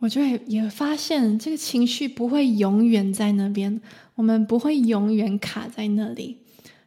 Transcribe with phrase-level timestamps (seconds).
[0.00, 3.80] 我就会也发现这个情绪不会永远在那边，
[4.14, 6.36] 我们不会永远卡在那里。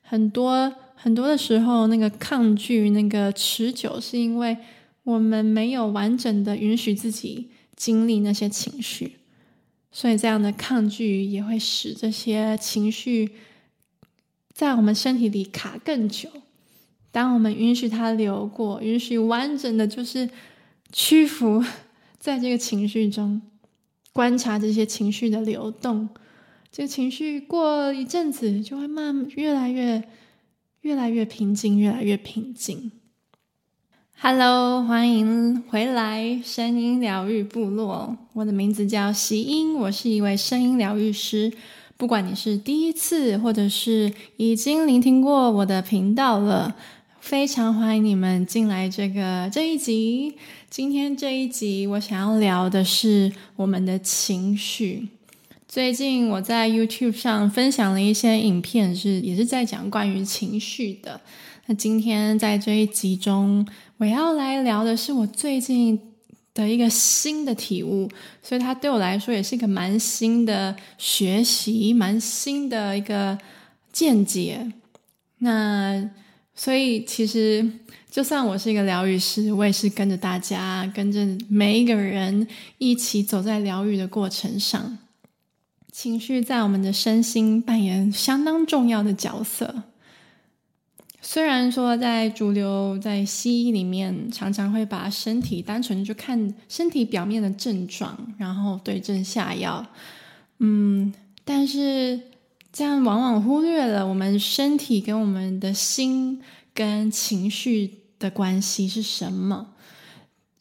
[0.01, 4.57] 很多很多的时候，那个抗拒、那个持久，是因为
[5.03, 9.17] 我们没有完整的允许自己经历那些情绪，
[9.91, 13.31] 所以这样的抗拒也会使这些情绪
[14.53, 16.29] 在我们身体里卡更久。
[17.11, 20.29] 当我们允许它流过，允许完整的就是
[20.93, 21.61] 屈服。
[22.21, 23.41] 在这个情绪中，
[24.13, 26.07] 观察这些情绪的流动，
[26.71, 30.03] 这个情绪过一阵子就会慢越来越、
[30.81, 32.91] 越来越平静，越来越平静。
[34.19, 38.15] Hello，欢迎回来，声音疗愈部落。
[38.33, 41.51] 我的名字叫希音，我是一位声音疗愈师。
[41.97, 46.75] 不管你是第一次，或者是已经聆听过我的频道了。
[47.21, 50.35] 非常欢迎你们进来这个这一集。
[50.71, 55.07] 今天这一集，我想要聊的是我们的情绪。
[55.67, 61.21] 最近我在 YouTube 上分享了一些影片，是也是在讲关于情绪的。
[61.67, 63.65] 那今天在这一集中，
[63.97, 65.97] 我要来聊的是我最近
[66.55, 68.09] 的一个新的体悟，
[68.41, 73.37] 所以它对我来说也是一个蛮新的学习，蛮新的一个
[73.93, 74.71] 见解。
[75.37, 76.09] 那。
[76.63, 77.67] 所以，其实
[78.11, 84.99] 就算我是一个疗愈师，我也是跟着大家，跟着每一个人一起走在疗愈的过程上。
[85.91, 89.85] 情绪在我们的身心扮演相当重要的角色。
[91.19, 99.83] 虽然说在主流在西医里面，常常会把身体单纯就看身体表面的症状，然后对症下药，
[100.59, 101.11] 嗯，
[101.43, 102.19] 但是。
[102.71, 106.41] 这样往往忽略了我们身体跟我们的心
[106.73, 109.67] 跟情绪的关系是什么。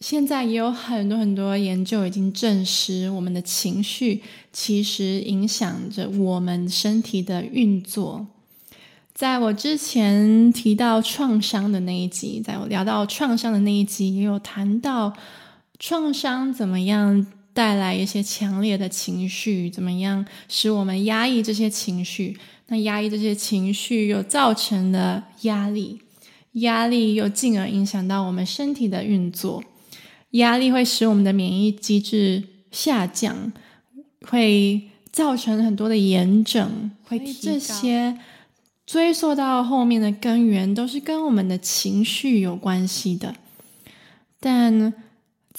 [0.01, 8.27] 现在也有很多很多研究已经证实，我们的情绪其实影响着我们身体的运作。
[9.15, 15.13] 在我之前提到创伤的那一集，在我聊到创伤的那一集，也有谈到
[15.79, 17.27] 创伤怎么样。
[17.53, 22.39] 带来一些强烈的情绪，怎么样使我们压抑这些情绪？
[22.69, 26.01] 那压抑这些情绪又造成了压力，
[26.53, 29.65] 压力又进而影响到我们身体的运作。
[30.31, 33.53] 压力会使我们的免疫机制下降，
[34.23, 37.19] 会造成很多的炎症，会。
[37.19, 38.17] 这些
[38.87, 43.35] 追溯到后面的根源，都是跟我们的情绪有关系的，
[44.39, 44.93] 但。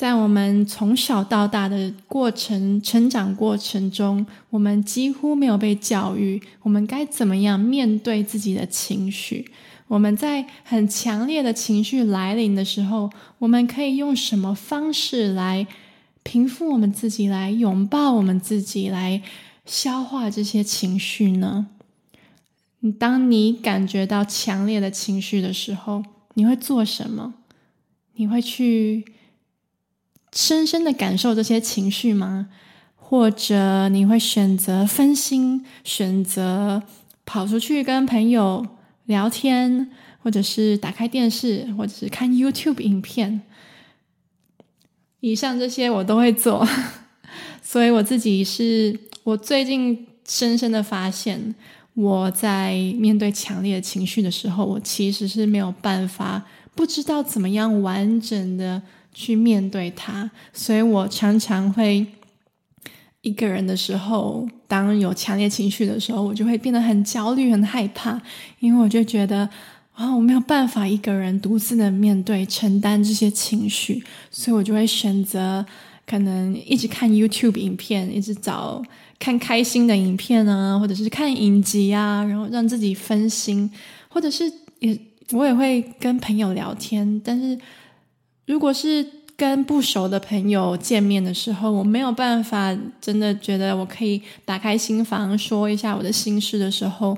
[0.01, 9.51] 在我们从小到大的过程、成长过程中，我们几乎没有被教育，我们该怎么样面对自己的情绪。
[9.87, 15.67] 我们在很强烈的情绪来临的时候，我们可以用什么方式来
[16.23, 19.21] 平复我们自己，来拥抱我们自己，来
[19.67, 21.67] 消化这些情绪呢？
[22.97, 26.01] 当你感觉到强烈的情绪的时候，
[26.33, 27.35] 你会做什么？
[28.15, 29.05] 你会去？
[30.33, 32.47] 深深的感受这些情绪吗？
[32.95, 36.81] 或者你会选择分心，选择
[37.25, 38.65] 跑出去跟朋友
[39.05, 39.91] 聊天，
[40.23, 43.41] 或者是打开电视，或者是看 YouTube 影片？
[45.19, 46.65] 以上这些我都会做，
[47.61, 51.53] 所以我自己是我最近深深的发现，
[51.93, 58.81] 我在面对强烈的情绪的时候，我其实是没有办法，不知道怎么样完整的。
[59.13, 62.05] 去面对它，所以我常常会
[63.21, 68.19] 一个人的时候，当有强烈情绪的时候，我就会变得很焦虑、很害怕，
[68.59, 69.47] 因为我就觉得
[69.93, 75.63] 啊，我没有办法一个人独自的面对、承担这些情绪，所以我就会选择
[76.07, 78.81] 可能一直看 YouTube 影片，一直找
[79.19, 83.69] 看开心的影片啊，或者是看影集啊，然后让自己分心，
[84.09, 84.97] 或者是也
[85.33, 87.59] 我也会跟朋友聊天，但是。
[88.51, 89.05] 如果是
[89.37, 97.17] 跟不熟的朋友见面的时候，我没有办法真的觉得我可以打开心房说一下我的心事的时候，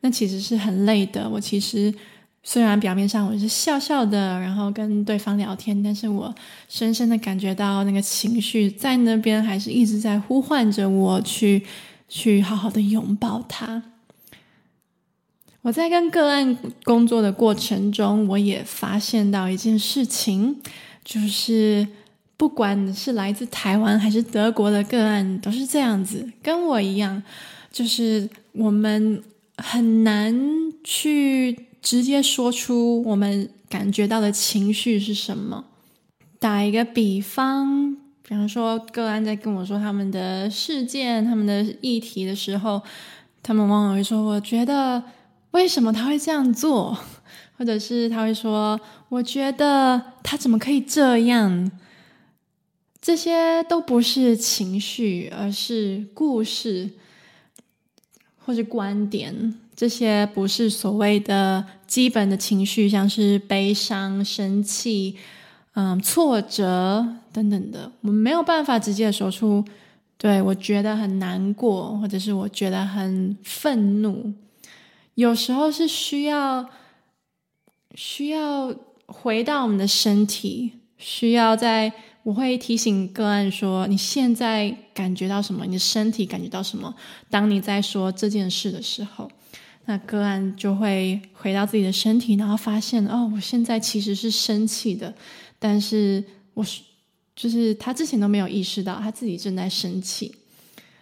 [0.00, 1.30] 那其实是很累的。
[1.30, 1.94] 我其实
[2.42, 6.34] 虽然表面上我是笑笑的，然后跟对方聊天，但是我
[6.68, 11.64] 深深的感觉到那个情绪在那边，还是一直在呼唤着我去
[12.08, 13.80] 去好好的拥抱它。
[15.62, 20.60] 我在跟个案工作的过程中，我也发现到一件事情，
[21.04, 21.86] 就是
[22.36, 27.22] 不管是来自台湾还是德国的个案，都是这样子，跟我一样，
[27.70, 29.22] 就是我们
[29.56, 30.34] 很难
[30.82, 35.64] 去直接说出我们感觉到的情绪是什么。
[36.40, 42.82] 打一个比方，比方说个案在跟我说他们的事件、他们的议题的时候，
[43.44, 45.00] 他们往往会说：“我觉得
[45.52, 46.98] 为什么他会这样做？”
[47.56, 51.70] 或者是他会说：“我觉得他怎么可以这样？”
[53.00, 56.90] 这些都不是情绪，而是故事
[58.38, 59.54] 或者观点。
[59.76, 65.16] 这些不是所谓的基本的情绪，像是悲伤、生气、
[65.74, 67.90] 嗯、挫折等等的。
[68.00, 69.64] 我们没有办法直接说出
[70.16, 74.32] “对，我觉得很难过”或者是“我觉得很愤怒”。
[75.14, 76.68] 有时候是需要
[77.94, 78.74] 需要
[79.06, 81.92] 回到我们的身体，需要在。
[82.24, 85.66] 我会提醒个案说：“你现在感觉到什么？
[85.66, 86.94] 你的身体感觉到什么？
[87.28, 89.28] 当你在说这件事的时候，
[89.86, 95.12] 那个案就会回到自己的身体，然后发现哦，我现在其实是生气的，
[95.58, 96.22] 但是
[96.54, 96.82] 我是
[97.34, 100.32] 就是他之前都没有意识到他自己正在生气，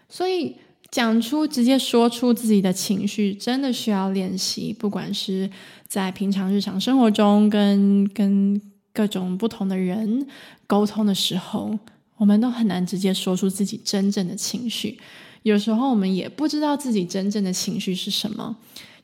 [0.08, 0.56] 所以
[0.90, 5.50] 讲出直接说出自己的情绪，真的需要练习，不管是
[5.86, 8.60] 在平常日常生活中跟跟。”
[8.92, 10.26] 各种不同的人
[10.66, 11.78] 沟通的时候，
[12.16, 14.98] 我们都很难直接说出自己真正的情绪。
[15.44, 18.56] 有时候我们也不知道自己真正的情绪是什么。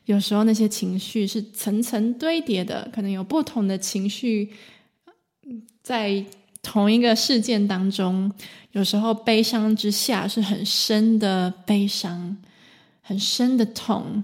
[0.03, 4.51] 有时候那些情绪是层层堆叠的，可能有不同的情绪
[5.81, 6.23] 在
[6.67, 8.31] 同一个事件当中。
[8.73, 12.37] 有时候悲伤之下是很深的悲伤，
[13.01, 14.23] 很深的痛，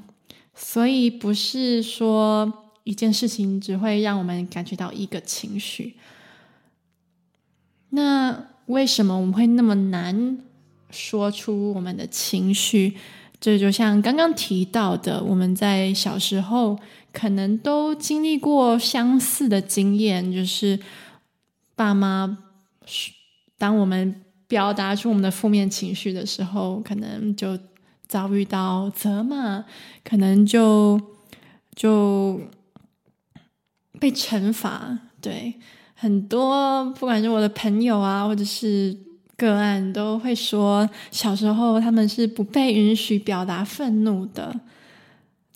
[0.53, 2.59] 所以不是说。
[2.85, 5.95] 一件事情只会让我们感觉到一个情绪，
[7.91, 10.37] 那为什么我们会那么难
[10.89, 12.97] 说出我们的情绪？
[13.39, 16.77] 这就像刚刚提到的，我们在小时候
[17.13, 20.77] 可能都经历过相似的经验，就是
[21.75, 22.37] 爸妈
[23.57, 27.57] 当我们表达出我们的负面情绪的时候，可能就
[28.07, 29.65] 遭遇到责骂，
[30.03, 31.01] 可能就
[31.75, 32.39] 就。
[33.99, 35.53] 被惩罚，对，
[35.93, 38.97] 很多不管是我的朋友啊，或者是
[39.37, 44.59] 个案，都会说小时候他们是不被允许表达愤怒的。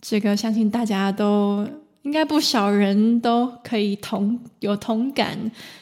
[0.00, 1.68] 这个相信大家都
[2.08, 5.38] 应该不少人都可以同有同感，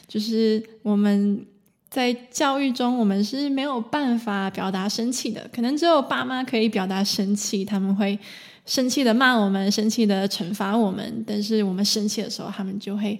[0.09, 1.45] 就是我们
[1.89, 8.19] 在教育中，我们是没有办法表达生气的，可能只有爸妈可以表达生气，他们会。
[8.65, 13.17] 生气的骂我们，生气的惩罚我们，但是我们生气的时候，他们就会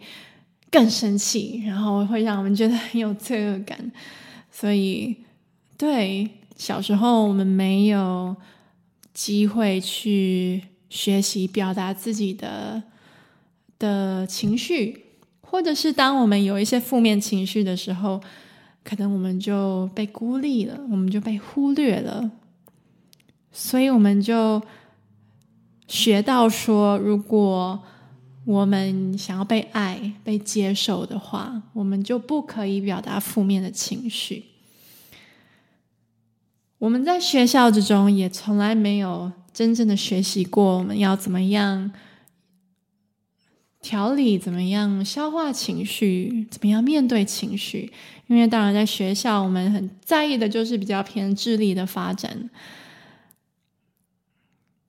[0.70, 3.90] 更生气，然后会让我们觉得很有罪恶感。
[4.52, 5.16] 所以，
[5.78, 8.36] 对，小时候我们没有
[9.14, 12.84] 机会去学习表达自己的
[13.78, 15.06] 的情绪，
[15.42, 18.22] 或者是当我们有一些负面情绪的时候，
[18.84, 22.32] 可能我们就被孤立了，我们就被忽略了，
[23.52, 24.62] 所以我们就。
[25.90, 27.82] 学到说，如果
[28.44, 34.44] 我们想要被爱、被接受的话，我们就不可以表达负面的情绪。
[36.78, 41.90] 我们在学校之中也从来没有真正的学习过，我们要怎么样
[43.88, 47.90] 调理、怎么样消化情绪、怎么样面对情绪。
[48.28, 52.50] 因为当然，在学校我们很在意的就是比较偏智力的发展。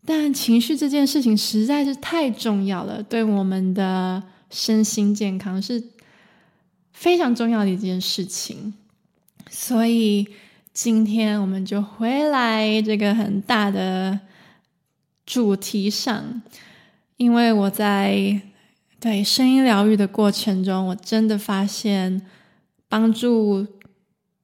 [0.04, 4.20] 但情绪这件事情实在是太重要了，对我们的
[4.50, 5.80] 身心健康是
[6.92, 8.75] 非常重要的一件事情。
[9.49, 10.26] 所以
[10.73, 14.18] 今天我们就回来这个很大的
[15.25, 16.42] 主题上，
[17.16, 18.40] 因为我在
[19.00, 22.23] 对声音疗愈的过程中，我真的发现
[22.88, 23.67] 帮助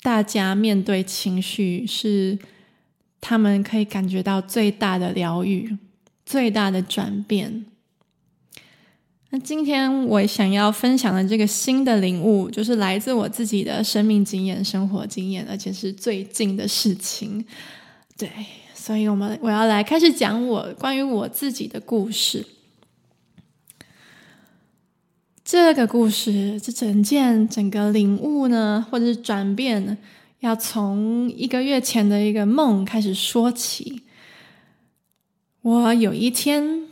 [0.03, 2.39] 大家面对情绪是。
[3.27, 5.79] 他们可以感觉到最大的疗愈，
[6.27, 7.65] 最大的转变。
[9.31, 17.43] 那今天我想要分享的这个新的领悟，就是来自我自己的生命经验、生活经验，而且是最近的事情。
[18.19, 18.29] 对，
[18.75, 22.45] 所以我们我要来开始讲我关于我自己的故事。
[25.55, 29.97] 这个故事，这整件整个领悟呢，或者是转变。
[30.41, 34.03] 要从一个月前的一个梦开始说起。
[35.63, 36.89] 我有一天，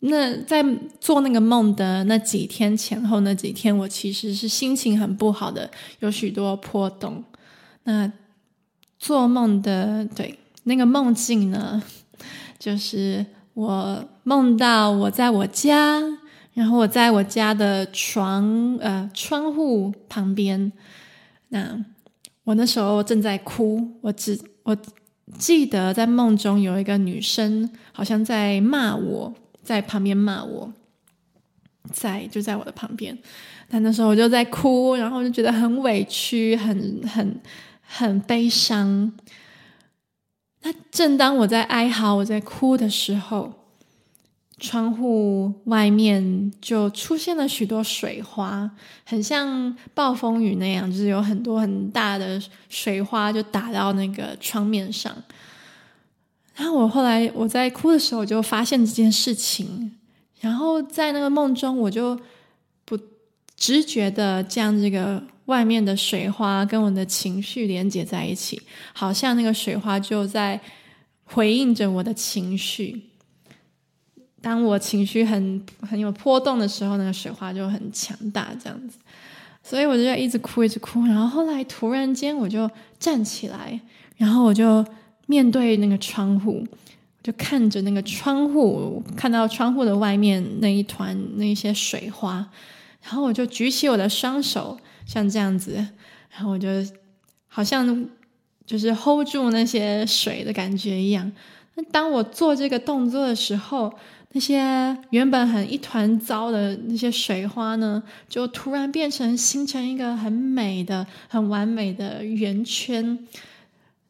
[0.00, 0.64] 那在
[1.00, 7.22] 做那个梦的那几天前后那几天，我其实是心情很不好的，有许多波动。
[7.84, 8.12] 那
[8.98, 11.80] 做梦的，对，那个梦境呢，
[12.58, 16.02] 就是我梦到我在我家，
[16.54, 20.72] 然后我在我家的床，呃，窗户旁边，
[21.48, 21.84] 那。
[22.44, 24.76] 我那时候正在哭，我只我
[25.38, 29.32] 记得在梦中有一个女生，好像在骂我，
[29.62, 30.72] 在旁边骂我，
[31.92, 33.16] 在就在我的旁边。
[33.68, 37.40] 但那时候我就在哭，然后我就觉得很委屈，很很
[37.80, 39.12] 很悲伤。
[40.62, 43.61] 那正当我在哀嚎、我在哭的时候，
[44.58, 48.70] 窗户外面就出现了许多水花，
[49.04, 55.12] 很像暴风雨那样，就是有很多很大的水花就打到那个窗面上。
[56.54, 59.90] 然后我后来我在哭的时候，我就发现这件事情，
[60.38, 62.16] 然后在那个梦中，我就
[62.84, 62.96] 不
[63.56, 68.60] 直觉的将这个外面的水花跟我的情绪连接在一起，
[68.92, 70.60] 好像那个水花就在
[71.24, 73.08] 回应着我的情绪。
[74.42, 78.98] 当我情绪很很有波动的时候，那个水花就很强大，这样子，
[79.62, 81.06] 所以我就一直哭，一直哭。
[81.06, 82.68] 然后后来突然间，我就
[82.98, 83.80] 站起来，
[84.16, 84.84] 然后我就
[85.26, 86.66] 面对那个窗户，
[87.22, 92.44] 就看着那个窗户，看到窗户的外面那一团那一些水花，
[93.00, 95.74] 然后我就举起我的双手，像这样子，
[96.30, 96.68] 然后我就
[97.46, 98.06] 好像
[98.66, 101.30] 就是 hold 住那些水的感觉一样。
[101.74, 103.92] 那当我做这个动作的时候，
[104.34, 113.18] 那些原本很一团糟的那些水花呢，就突然变成形成一个很美的、很完美的圆圈。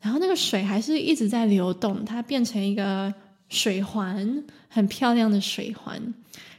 [0.01, 3.13] 然后那个水还是一直在流动，它变成一个
[3.49, 6.01] 水环，很漂亮的水环。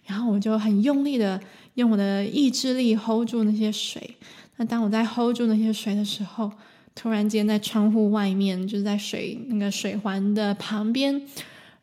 [0.06, 1.40] 然后我就很用力的
[1.76, 4.18] 用我的意志力 hold 住那些水。
[4.58, 6.52] 那当我在 hold 住那些水的时候，
[6.94, 11.22] 突然间在窗户外面，就是在水那个水环的旁边，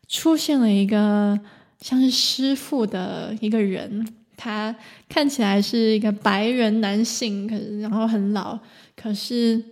[0.07, 1.39] 出现了一个。
[1.81, 4.07] 像是师傅的一个人，
[4.37, 4.75] 他
[5.09, 8.57] 看起来是一个白人男性，可是然后很老，
[8.95, 9.63] 可是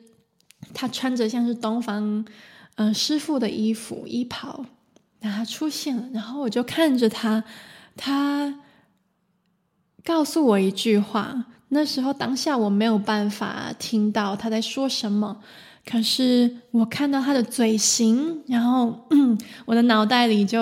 [0.74, 2.26] 他穿着像是东方
[2.76, 4.66] 嗯、师傅的衣服衣袍，
[5.20, 7.44] 然后出现了，然后我就看着他，
[7.96, 8.60] 他
[10.04, 15.44] 告诉我一句话，那时候当下我没有办法听到他在说什么，
[15.86, 19.38] 可是我看到他的嘴型，然后嗯，
[19.68, 20.62] 我的脑袋里就。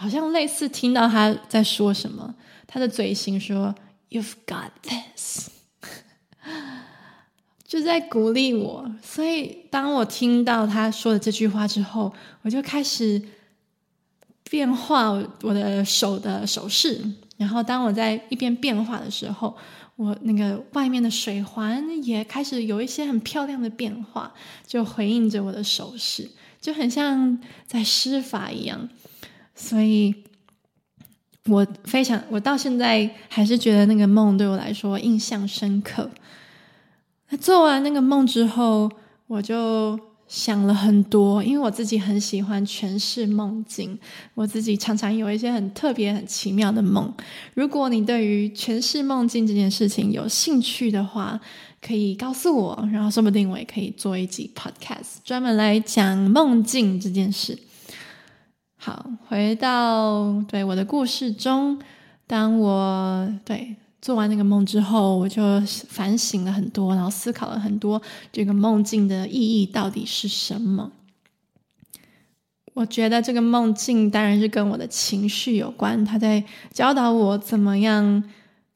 [0.00, 2.32] 好像类似听到他在说什么，
[2.68, 3.74] 他的嘴型说
[4.08, 5.50] “You've got this”，
[7.66, 8.88] 就在鼓励我。
[9.02, 12.12] 所以当我听到他说的这句话之后，
[12.42, 13.20] 我就开始
[14.48, 15.10] 变化
[15.42, 17.04] 我的手的手势。
[17.36, 19.56] 然后当我在一边变化的时候，
[19.96, 24.32] 我那个外面的水环也开始有一些很漂亮的变化，
[24.64, 27.36] 就回应着我的手势，就很像
[27.66, 28.88] 在施法一样。
[29.60, 30.14] 所以，
[31.46, 36.08] 我非常，我到现在还是觉得那个梦对我来说印象深刻。
[37.30, 38.88] 那做完那个梦之后，
[39.26, 39.98] 我就
[40.28, 43.98] 想了很多，因为我自己很喜欢诠释梦境，
[44.34, 47.12] 我自己常常有一些很特别、很奇妙的梦。
[47.54, 51.40] 如果你对于诠释梦境这件事情有兴趣的话，
[51.82, 57.58] 可以告诉我，然后说不定我也可以做一集 podcast 专门来讲梦境这件事。
[59.28, 61.78] 回到对我的故事中，
[62.26, 65.42] 当我对做完那个梦之后，我就
[65.88, 70.92] 反省了很多，然后思考了很多，这个梦境的意义到底是什么？
[72.74, 78.22] 我觉得这个梦境当然是跟我的情绪有关，它在教导我怎么样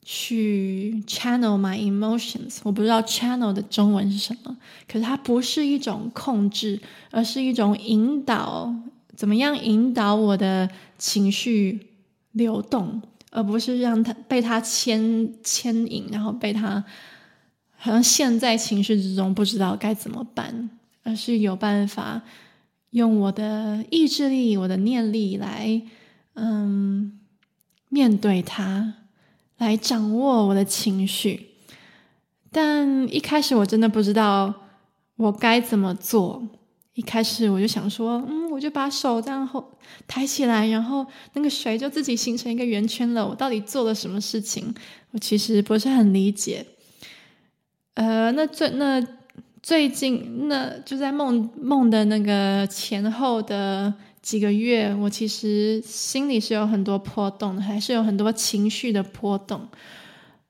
[0.02, 2.58] 去 channel my emotions。
[2.64, 4.56] 我不知道 channel 的中文是什么，
[4.90, 6.80] 可是它不是一种控制，
[7.12, 8.74] 而是一种引导。
[9.16, 11.88] 怎么样引导我的情绪
[12.32, 13.00] 流动，
[13.30, 16.82] 而不是让他被他牵牵引，然后被他
[17.76, 20.70] 好像陷在情绪之中，不知道该怎么办，
[21.02, 22.22] 而是有办法
[22.90, 25.82] 用我的意志力、我的念力来，
[26.34, 27.20] 嗯，
[27.88, 28.94] 面对它，
[29.58, 31.48] 来掌握我的情绪。
[32.50, 34.54] 但一开始我真的不知道
[35.16, 36.42] 我该怎么做。
[36.94, 39.66] 一开始我就想说，嗯，我就把手这样后
[40.06, 43.26] 抬起来，然后那个水就自己形成一个圆圈了。
[43.26, 44.74] 我到底做了什么事情？
[45.12, 46.66] 我其实不是很理解。
[47.94, 49.02] 呃，那最那
[49.62, 59.66] 最近那就在梦梦的那个前后的几个月，我其实心里是有很多波动的，还是有很多情绪的波动，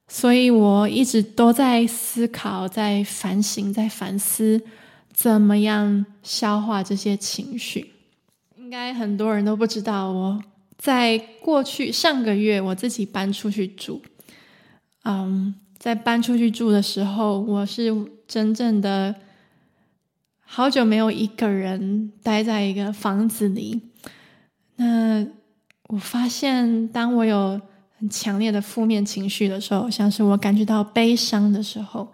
[0.09, 4.61] 所以我一直都在思考，在反省，在反思。
[5.13, 7.93] 怎么样消化这些情绪？
[8.57, 10.43] 应该很多人都不知道，我
[10.79, 14.03] 在过去上个月我自己搬出去住。
[15.05, 17.93] 嗯，在搬出去住的时候，我是
[18.27, 19.15] 真正的
[20.41, 23.81] 好久没有一个人待在一个房子里。
[24.77, 25.27] 那
[25.89, 27.61] 我发现，当我有
[27.99, 32.11] 很强烈的负面情绪的时候，像是我感觉到悲伤的时候，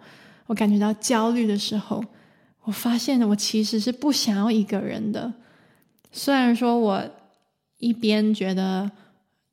[0.47, 2.03] 我感觉到焦虑的时候，
[2.63, 5.33] 我发现我其实是不想要一个人的。
[6.11, 7.03] 虽然说我
[7.77, 8.89] 一边觉得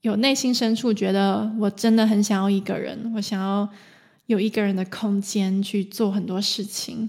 [0.00, 3.68] 有内心深处觉得我真的很想要一个人，我想要
[4.26, 7.08] 有一个人的空间去做很多事情。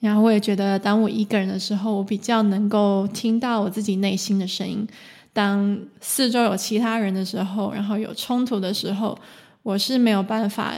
[0.00, 4.86] 然后我也觉得，当我一个人的时候，我比较能够听到我自己内心的声音。
[5.32, 9.18] 当四周有其他人的时候，然后有冲突的时候，
[9.62, 10.74] 我是没有办法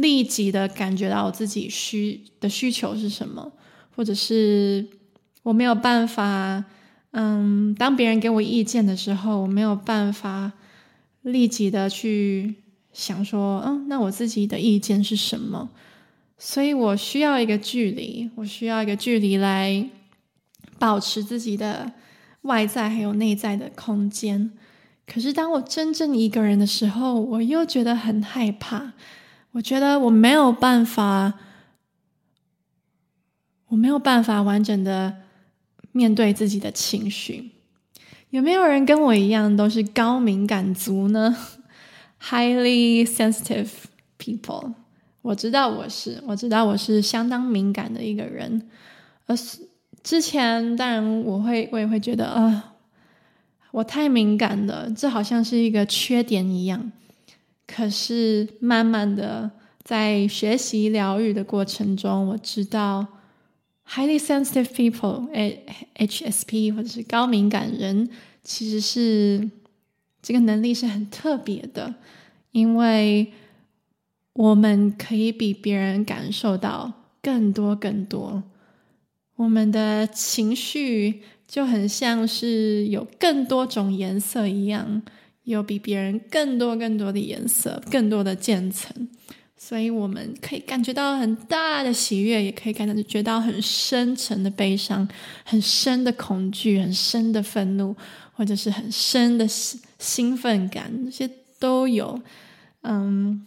[0.00, 3.52] 立即的感觉到我自己需的需求是什么，
[3.94, 4.86] 或者是
[5.42, 6.64] 我没有办法，
[7.12, 10.52] 嗯，当别人给我意见的时候，我没有办法
[11.22, 12.54] 立即的去
[12.92, 15.70] 想说，嗯，那我自己的意见是什么？
[16.38, 19.88] 所以我需要一个距离，我需要一个距离来
[20.78, 21.90] 保持自己的
[22.42, 24.52] 外在还有内在的空间。
[25.04, 28.92] 可是当我真正一个人的时候，我又觉得很害怕。
[29.52, 31.34] 我觉得我没有办法，
[33.68, 35.16] 我没有办法完整的
[35.92, 37.52] 面对自己的情绪。
[38.30, 41.36] 有没有人跟我一样都是高敏感族呢？
[42.22, 43.70] Highly sensitive
[44.18, 44.74] people。
[45.22, 48.68] 我知道我是，我知道我是相当敏感的一个人。
[49.26, 49.36] 而
[50.02, 52.62] 之前当然我会，我也会觉得啊、呃，
[53.72, 56.92] 我太敏感了，这好像是一个缺点一样。
[57.70, 59.50] 可是慢慢的，
[59.84, 63.06] 在学习疗愈的过程中，我知道
[63.86, 68.08] ，highly sensitive people，HSP 或者是高敏感人，
[68.42, 69.50] 其实是
[70.22, 71.96] 这个能力是很特别的，
[72.52, 73.32] 因为
[74.32, 78.42] 我们可以比别人感受到更多更多，
[79.36, 85.02] 我们的情绪就很像是有更多种颜色一样。
[85.48, 89.08] 有比别人更多更多的颜色，更多的渐层，
[89.56, 95.08] 所以我们可以感觉到很大的喜悦，也可以感觉到很深沉的悲伤，
[95.44, 97.96] 很深的恐惧，很深的愤怒，
[98.34, 102.20] 或者是很深的兴奋感，这些都有。
[102.82, 103.46] 嗯，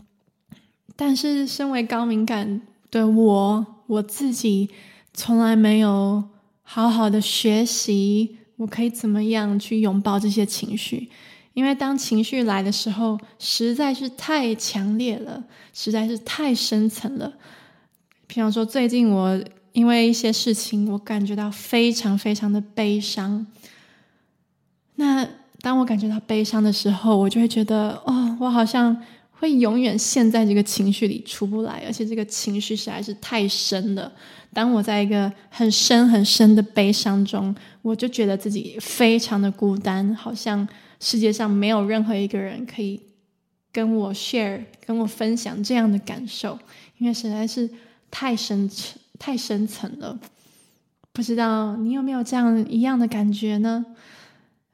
[0.95, 4.71] 但是身为高敏感的我，我自己
[5.13, 6.23] 从来没有
[6.63, 11.07] 好好的学习，我可以怎么样去拥抱这些情绪。
[11.53, 17.33] 因为当情绪来的时候，实在是太强烈了，实在是太深层了。
[18.25, 19.37] 比方说，最近我
[19.73, 23.45] 因为一些事情，我感觉到非常非常的悲伤。
[24.95, 25.27] 那
[25.59, 28.95] 当我感觉到悲伤的时候，我就会觉得，哦，我好像
[29.31, 34.09] 会永远陷在这个情绪里出不来，而且这个情绪实在是太深了。
[34.53, 40.65] 当我在一个很深很深的悲伤中，我就觉得自己非常的孤单，好像。
[41.01, 43.01] 世界上没有任何一个人可以
[43.71, 46.57] 跟我 share、跟我分享这样的感受，
[46.99, 47.67] 因为实在是
[48.11, 48.69] 太深、
[49.17, 50.19] 太深层了。
[51.11, 53.83] 不知道你有没有这样一样的感觉呢？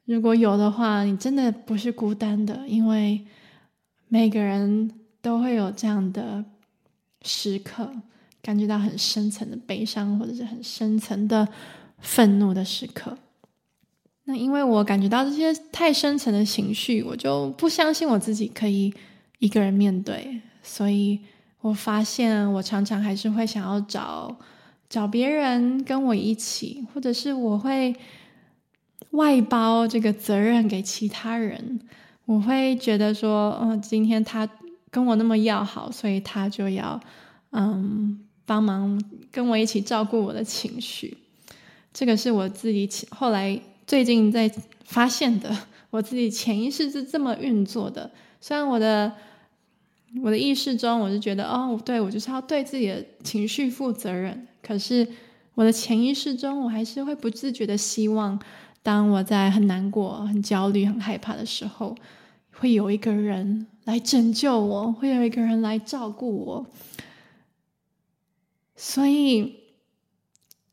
[0.03, 3.25] 如果有的话，你真的不是孤单的，因为
[4.09, 6.43] 每个人都会有这样的
[7.21, 7.89] 时刻，
[8.41, 11.47] 感觉到很深层的悲伤，或者是很深层的
[11.99, 13.17] 愤怒的时刻。
[14.29, 18.93] 那因为我感觉到这些太深层的情绪，我就不相信我自己可以
[19.39, 21.17] 一个人面对，所以
[21.61, 24.35] 我发现我常常还是会想要找
[24.89, 27.95] 找别人跟我一起，或者是我会
[29.11, 31.79] 外包这个责任给其他人。
[32.25, 34.49] 我会觉得说，嗯，今天他
[34.91, 36.99] 跟我那么要好，所以他就要
[37.51, 41.17] 嗯帮忙跟我一起照顾我的情绪。
[41.93, 43.57] 这个是我自己后来。
[43.87, 44.51] 最近在
[44.83, 45.57] 发现的，
[45.89, 48.11] 我自己潜意识是这么运作的。
[48.41, 49.11] 虽然我的
[50.21, 54.45] 我的意识中，我是觉得哦，对，我就是要对自己的情绪负责任。
[54.61, 55.07] 可是
[55.55, 58.37] 我的潜意识中，我还是会不自觉的希望，
[58.83, 61.95] 当我在很难过、很焦虑、很害怕的时候，
[62.51, 66.65] 会有一个人来拯救我，会有一个人来照顾我。
[68.75, 69.55] 所以，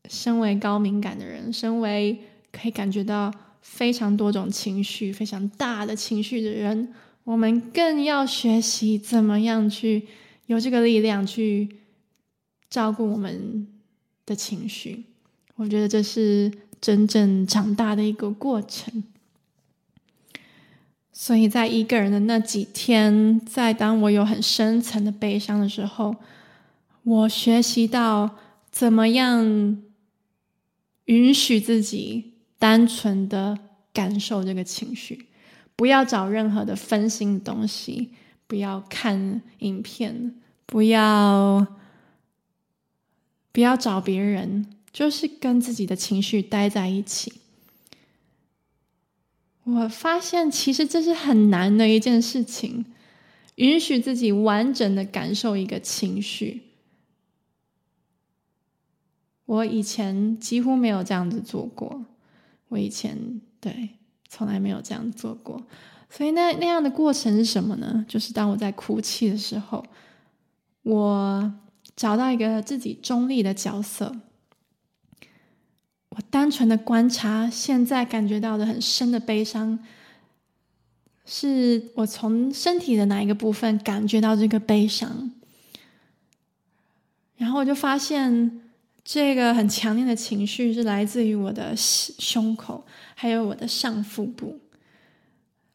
[0.09, 2.19] 身为高敏感的人，身为
[2.55, 6.93] 可以感觉到非常多种情绪、非常大的情绪的人，
[7.25, 10.07] 我们更要学习怎么样去
[10.45, 11.67] 有这个力量去
[12.69, 13.67] 照顾我们
[14.25, 15.03] 的情绪。
[15.55, 19.03] 我觉得这是真正长大的一个过程。
[21.11, 26.15] 所以在一个人的那几天，在当我有很深层的悲伤的时候，
[27.03, 28.37] 我学习到
[28.69, 29.81] 怎么样
[31.05, 33.57] 允许自己单纯的
[33.93, 35.27] 感受这个情绪，
[35.75, 38.13] 不要找任何的分心的东西，
[38.47, 41.67] 不要看影片，不要
[43.51, 47.41] 不要找别人，就是跟自己的情绪待在一起。
[49.63, 52.85] 我发现，其实这是很难的一件事情，
[53.55, 56.61] 允许自己完整的感受一个情绪。
[59.45, 62.05] 我以前几乎没有这样子做过，
[62.67, 63.89] 我以前对
[64.27, 65.61] 从来没有这样做过。
[66.09, 68.05] 所以那那样的过程是什么呢？
[68.07, 69.83] 就是当我在哭泣的时候，
[70.83, 71.53] 我
[71.95, 74.15] 找到一个自己中立的角色。
[76.09, 79.77] 我单纯的观察，现在感觉到的很深的悲伤，
[81.25, 85.31] 是我从身体的哪一个部分感觉到这个悲伤？
[87.35, 88.61] 然后我就发现，
[89.05, 94.59] 这个很强烈的情绪是来自于我的胸口，还有我的上腹部。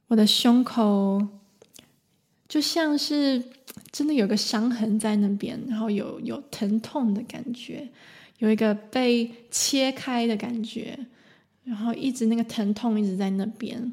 [0.09, 1.25] 我的胸口
[2.49, 3.41] 就像是
[3.93, 7.89] 真的有个伤痕在那边，然后有有疼痛的感觉。
[8.39, 10.99] 有一个被切开的感觉，
[11.63, 13.93] 然后一直那个疼痛一直在那边，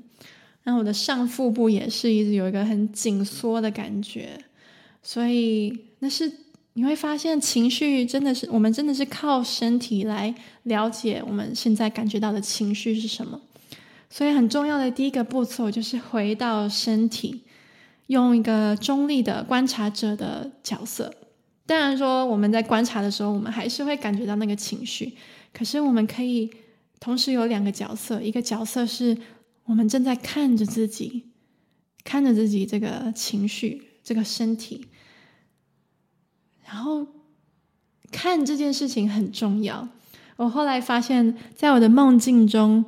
[0.64, 4.40] 然后我的上腹部也是一直有一个很紧缩的感觉，
[5.04, 6.32] 所以那是
[6.78, 13.42] 你会发现情绪真的是我们真的是靠身体来了解我们现在感觉到的情绪是什么，
[14.12, 17.42] 所以很重要的第一个步骤就是回到身体，
[18.06, 21.12] 用一个中立的观察者的角色。
[21.66, 25.16] 当然说，我们在观察的时候，我们还是会感觉到那个情绪。
[25.52, 26.48] 可是，我们可以
[27.00, 29.18] 同时有两个角色：一个角色是
[29.66, 31.24] 我们正在看着自己，
[32.04, 34.86] 看着自己这个情绪、这个身体，
[36.68, 37.08] 然后
[38.12, 39.88] 看这件事情很重要。
[40.36, 42.86] 我后来发现，在我的梦境中，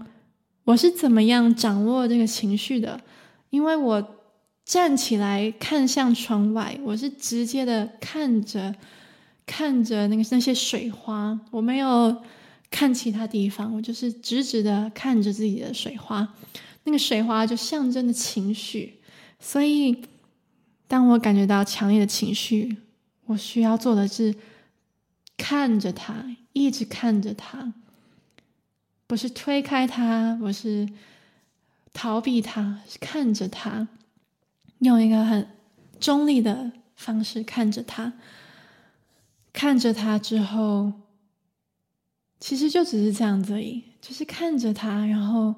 [0.65, 3.01] 我是怎么样掌握这个情绪的，
[3.49, 4.15] 因为我。
[4.65, 8.75] 站起来看向窗外，我是直接的看着
[9.43, 12.15] 看着那个那些水花，我没有
[12.69, 16.35] 看其他地方，我就是直直的看着自己的水花。
[16.83, 18.99] 那个水花就象征着情绪，
[19.39, 20.03] 所以
[20.87, 22.77] 当我感觉到强烈的情绪，
[23.29, 24.33] 我需要做的是
[25.37, 27.73] 看着他，一直看着他，
[29.05, 30.89] 不是推开他，不是
[31.93, 33.87] 逃避他，是看着他。
[34.79, 35.47] 用一个很
[35.99, 38.13] 中立的方式看着他，
[39.53, 40.91] 看着他之后，
[42.39, 45.05] 其实就只是这样子而已，就是看着他。
[45.05, 45.53] 然后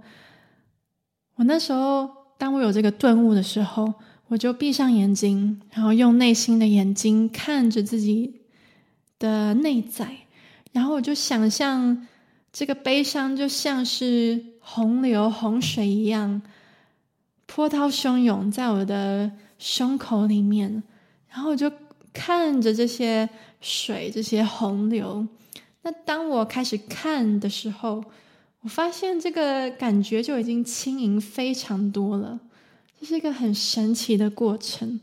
[1.36, 3.94] 我那时候，当我有这个顿悟的时候，
[4.32, 8.40] 我就闭上眼睛，然后用内心的眼睛看着自己
[9.20, 10.20] 的内在，
[10.72, 12.08] 然后我就想象
[12.54, 16.42] 这个悲伤就像是洪流、洪水一样。
[17.46, 20.82] 波涛汹涌在我的胸口里面，
[21.28, 21.70] 然后我就
[22.14, 23.28] 看着这些
[23.60, 25.28] 水、这些洪流。
[25.82, 28.02] 那当我开始看的时候，
[28.62, 32.40] 我发现这个感觉就已经轻盈非常多了。
[33.02, 35.00] 这是一个很神奇的过程。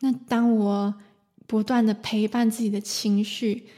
[0.00, 0.94] 那当我
[1.46, 3.68] 不断的陪伴自己的情绪，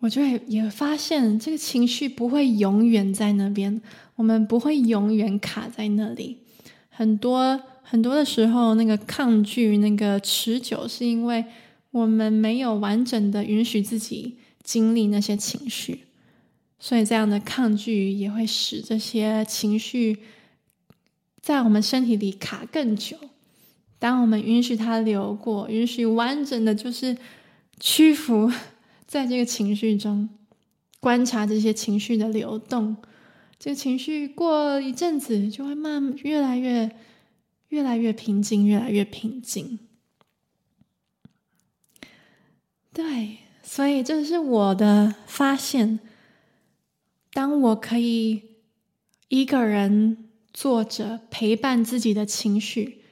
[0.00, 3.80] 我就会也发现这个情绪不会永远在那边。
[4.16, 6.40] 我们不会永远卡在那里，
[6.90, 11.42] 很多很多的时候，那个抗拒、那个持久，是因为
[11.90, 16.04] 我们没有完整的允许自己经历那些情绪，
[16.78, 20.18] 所以这样的抗拒也会使这些情绪
[21.46, 23.16] 在我们身体里卡更久。
[24.00, 27.16] 当我们允许它流过，允许完整的就是
[27.78, 28.50] 屈服
[29.06, 30.28] 在这个情绪中，
[30.98, 32.96] 观察这些情绪的流动。
[33.60, 36.90] 这个情绪过一阵子就会慢越来越、
[37.68, 39.78] 越来越平静，越来越平静。
[42.92, 46.00] 对，所以这是我的发现。
[47.32, 48.42] 当我可以
[49.28, 50.25] 一个人
[50.56, 53.02] 坐着陪伴自己的情绪，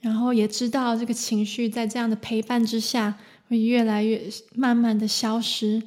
[0.00, 3.16] 然后也知道这个情绪在这样的陪伴之下
[3.46, 4.20] 会越来越
[4.56, 5.80] 慢慢的消失，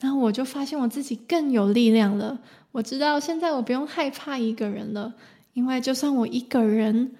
[0.00, 2.38] 然后我就发现我自己更有力量了。
[2.72, 5.14] 我知道现在我不用害怕一个人了，
[5.54, 7.12] 因为就算我一个人，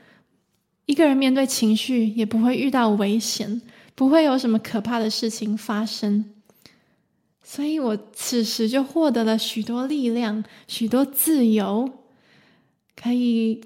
[0.84, 3.62] 一个人面对情绪，也不会遇到危险，
[3.94, 6.26] 不会有什么可怕的事情发生。
[7.42, 11.90] 所以我此时就获得了许多力量，许多自由，
[13.02, 13.60] 可以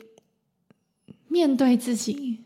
[1.29, 2.39] 面对自己。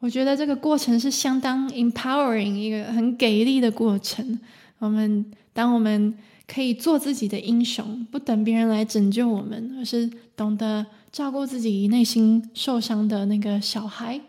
[0.00, 4.38] 我觉得这个过程是相当 empowering，一个很给力的过程。
[4.78, 6.14] 我们当我们
[6.46, 14.20] 可以做自己的英雄，不等别人来拯救我们，而是懂得照顾自己内心受伤的那个小孩，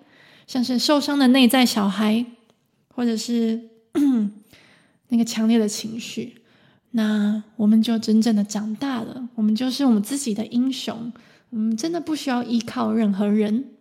[0.47, 2.25] 像是受伤的内在小孩，
[2.87, 3.59] 或者是
[5.09, 6.35] 那个强烈的情绪，
[6.91, 9.27] 那我们就真正的长大了。
[9.35, 11.11] 我们就是我们自己的英雄，
[11.49, 13.71] 我们真的不需要依靠任何人。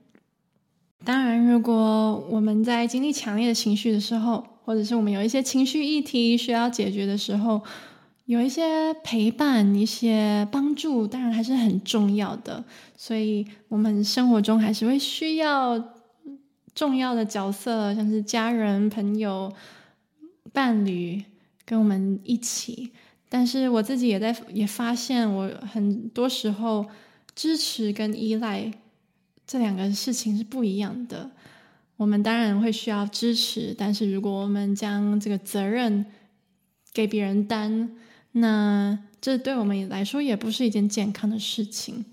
[1.05, 7.61] 当然，如果我们在经历强烈的情绪的时候，或者是我们有一些情绪议题需要解决的时候，
[8.25, 12.65] 有一些陪伴、一些帮助，当然还是很重要的。
[12.97, 15.93] 所以，我们生活中还是会需要
[16.75, 19.53] 重要的角色，像是家人、朋友、
[20.55, 21.23] 伴侣，
[21.67, 22.93] 跟我们一起。
[23.29, 26.87] 但是，我自己也在也发现，我很多时候
[27.35, 28.73] 支持跟依赖。
[29.47, 31.31] 这两个事情是不一样的。
[31.97, 36.07] 我们当然会需要支持，但是如果我们将这个责任
[36.93, 37.91] 给别人担，
[38.33, 42.05] 那这对我们来说也不是一件健康的事情。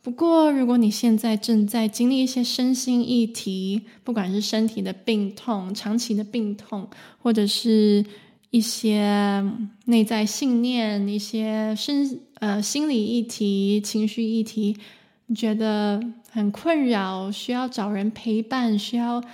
[0.00, 8.04] 不过，如果你现在正在经历一些身心议题，不管是身体的病痛、长期的病痛，或者是
[8.52, 9.42] 一些
[9.86, 14.76] 内在信念、一些身呃心理议题、情绪议题，
[15.24, 15.98] 你觉得
[16.30, 19.24] 很困扰，需要找人陪伴，需要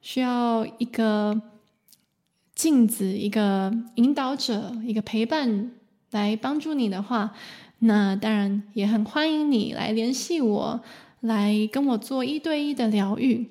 [0.00, 1.42] 需要一个
[2.54, 5.72] 镜子，一个引导者，一个陪伴
[6.12, 7.34] 来帮助你的话，
[7.80, 10.80] 那当然也很欢迎你来联系我，
[11.18, 13.44] 来跟我做一对一的疗愈。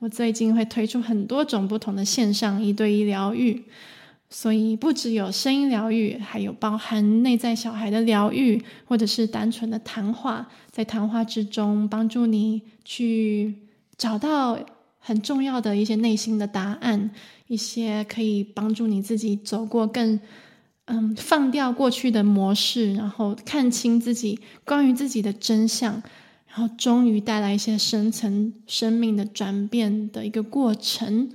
[0.00, 3.62] 我最近会推出很多种不同的线上一对一疗愈。
[4.34, 13.54] 所以不只有声音疗愈，还有包含内在小孩的疗愈，或者是单纯的谈话，在谈话之中帮助你去
[13.98, 14.58] 找到
[14.98, 17.10] 很重要的一些内心的答案，
[17.46, 20.18] 一些可以帮助你自己走过更
[20.86, 26.02] 嗯放掉过去的模式，然后看清自己关于自己的真相，
[26.48, 31.30] 然后终于带来一些深层生命的转变的一个过程。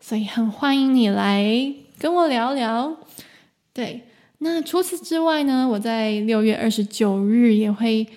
[0.00, 1.72] 所以很欢迎你来。
[1.98, 2.96] 跟我聊聊，
[3.72, 4.02] 对。
[4.38, 8.08] 那除此之外呢，我在六月二十九日也会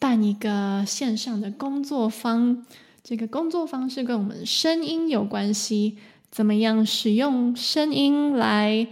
[0.00, 2.66] 办一个线上的工作坊。
[3.04, 5.96] 这个工作坊是跟我们声音有关系，
[6.28, 8.88] 怎么样使用声音来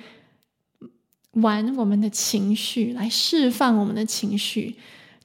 [1.32, 4.76] 玩我们的情绪，来释放我们的情绪。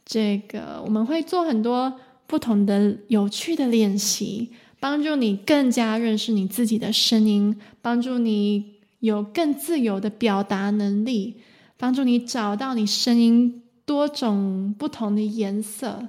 [0.04, 4.50] 这个我们会做很多不同的有趣的练习。
[4.80, 11.36] 帮助你更加认识你自己的声音，帮助你有更自由的表达能力，
[11.78, 16.08] 帮助你找到你声音多种不同的颜色，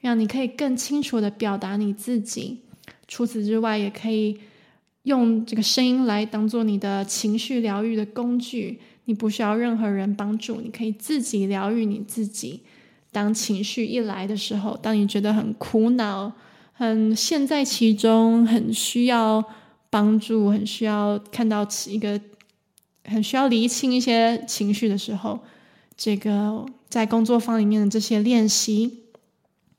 [0.00, 2.60] 让你可以更清楚地表达你自己。
[3.08, 4.38] 除此之外，也可以
[5.02, 8.78] 用这个声音来当做你的情绪疗愈的工具。
[9.06, 12.60] 你不需要任何人帮助，你可以自己疗愈你自己。
[13.10, 16.32] 当情绪一来的时候，当你觉得很苦恼。
[16.82, 19.44] 很陷在其中，很需要
[19.88, 22.20] 帮助，很需要看到一个，
[23.04, 25.38] 很需要厘清一些情绪的时候，
[25.96, 29.04] 这个在工作坊里面的这些练习，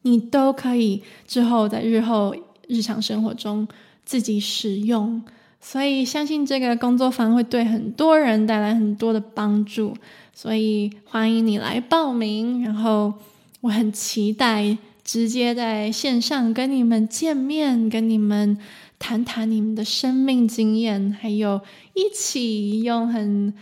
[0.03, 2.33] 你都可以之后在日后
[2.69, 3.67] 日常生活中
[4.05, 5.21] 自己使用。
[5.59, 9.93] 所以相信这个工作坊会对很多人带来很多的帮助，
[10.33, 12.63] 所以欢迎你来报名。
[12.63, 13.13] 然后
[13.59, 14.77] 我很期待。
[15.03, 18.57] 直接在线上跟你们见面，跟你们
[18.97, 21.61] 谈谈你们的生命经验，还有
[21.93, 23.53] 一起用很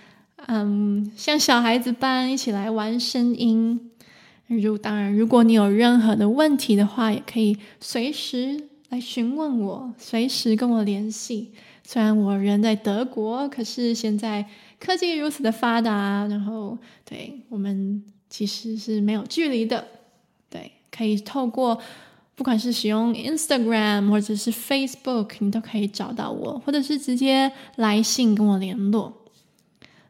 [0.48, 3.92] 嗯像小孩子般一起来玩声音。
[4.48, 11.54] 如当然，如果你有任何的问题的话，也可以随时来询问我，随时跟我联系。
[11.84, 14.46] 虽然我人在德国，可是现在
[14.80, 19.88] 科技如此的发达，然后对我们其实是没有距离的。
[20.50, 21.80] 对可以透过
[22.36, 29.14] 不管是使用 Instagram 或者是 Facebook，你都可以找到我，或者是直接来信跟我联络。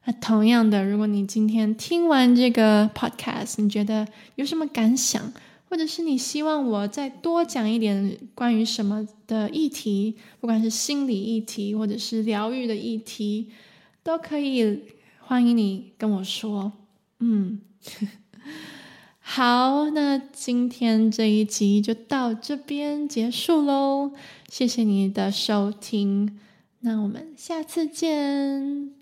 [0.06, 5.32] 那同样的，如果你今天听完这个 Podcast，你觉得有什么感想，
[5.70, 13.52] 或者是你希望我再多讲一点关于什么的议题，不管是心理议题或者是疗愈的议题，
[14.02, 14.84] 都可以
[15.20, 16.72] 欢迎你跟我说。
[17.20, 17.62] 嗯。
[19.24, 24.12] 好，那今天这一集就到这边结束喽，
[24.50, 26.38] 谢谢你的收听，
[26.82, 29.01] 那我们下次见。